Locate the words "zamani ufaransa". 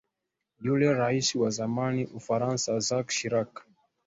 1.49-2.79